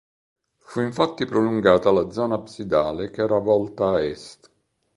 Fu 0.63 0.81
infatti 0.81 1.27
prolungata 1.27 1.91
la 1.91 2.09
zona 2.09 2.33
absidale 2.33 3.11
che 3.11 3.21
era 3.21 3.37
volta 3.37 3.89
a 3.91 4.01
est. 4.03 4.51